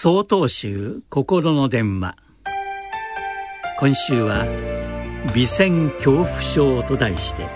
[0.00, 2.14] 総統集心の電話。
[3.80, 4.46] 今週は
[5.34, 7.48] 「美船恐怖症」と題して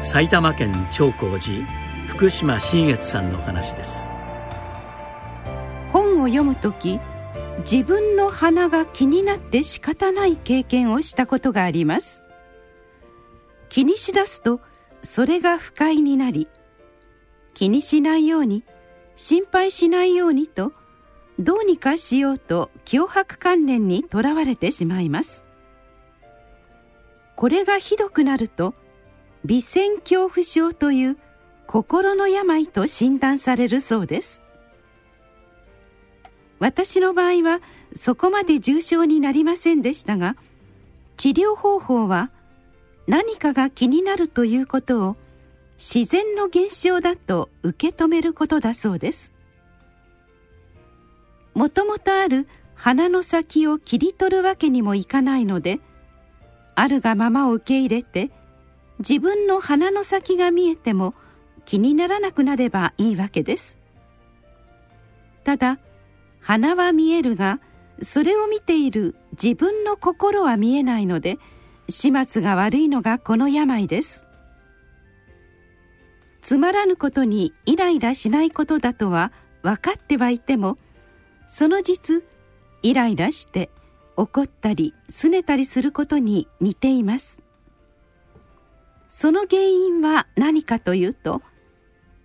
[0.00, 1.66] 埼玉県長光寺
[2.06, 4.08] 福島新越さんの話です。
[5.92, 7.00] 本を読む時
[7.68, 12.22] 自分の鼻が気になって仕方ない経験をしたことがあります。
[13.70, 14.60] 気にしだすと
[15.02, 16.46] それが不快になり
[17.54, 18.62] 気にしないように
[19.16, 20.72] 心配しないようにと
[21.38, 25.44] どうにかしようと脅迫観念にとらわれてしまいます。
[27.34, 28.72] これがひどくなると
[29.44, 31.18] 微線恐怖症という
[31.66, 34.40] 心の病と診断されるそうです。
[36.58, 37.60] 私の場合は
[37.94, 40.36] そこまで重症になりませんでしたが
[41.18, 42.30] 治療方法は
[43.06, 45.16] 何かが気になるということを
[45.76, 49.35] 自然の現象だと受け止めることだそうです。
[51.56, 55.80] もともとある鼻の先を切り取るわけにもいかないので
[56.74, 58.30] あるがままを受け入れて
[58.98, 61.14] 自分の鼻の先が見えても
[61.64, 63.78] 気にならなくなればいいわけです。
[65.44, 65.78] ただ
[66.42, 67.58] 鼻は見えるが
[68.02, 71.38] それを見ている自分の心は見えないので
[71.88, 74.26] 始末が悪いのがこの病です。
[76.42, 80.76] つまらぬことにイライラしないことだとは分かってはいても
[81.46, 82.24] その実
[82.82, 83.70] イライラして
[84.16, 87.42] 怒ったり拗ねたりすることに似ています。
[89.08, 91.40] その原因は何かというと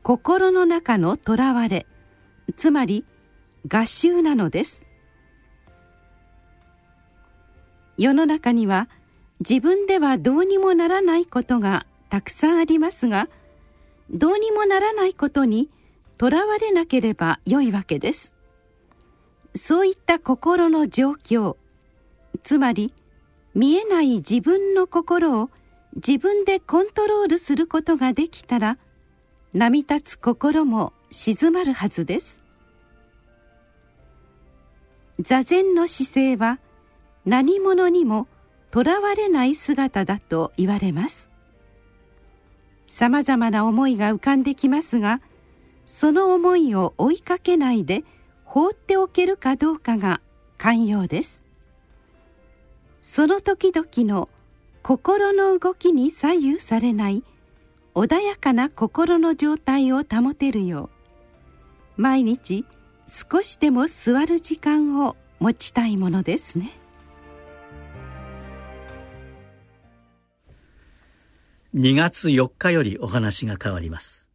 [0.03, 1.86] 心の中のとらわれ
[2.58, 3.05] つまり
[3.67, 4.86] 合衆なのです。
[7.97, 8.89] 世の中には
[9.41, 13.28] 自分ではどうにもならないことがたくさんありますが
[14.09, 15.69] どうにもならないことに
[16.17, 18.33] とらわれなければよいわけです。
[19.55, 21.57] そういった心の状況。
[22.44, 22.94] つまり
[23.53, 25.49] 見えない自分の心を
[25.95, 28.78] 自分でコントロールすることができたら
[29.53, 32.41] 波立つ心も静まるはずです。
[35.19, 36.59] 座禅の姿勢は
[37.25, 38.28] 何者にも
[38.72, 41.29] とらわれない姿だと言われます。
[42.88, 45.19] さまざまな思いが浮かんできますが
[45.85, 48.03] その思いを追いかけないで
[48.53, 50.19] 放っておけるかどうかが
[50.57, 51.41] 寛容です。
[53.01, 54.28] その時々の
[54.84, 57.23] 心の動きに左右されない
[57.95, 60.90] 穏やかな心の状態を保てるよ
[61.97, 62.66] う毎日
[63.07, 66.72] 少しでも座る時間を持ちたいものですね。
[71.73, 74.31] 2月4日よりお話が変わります。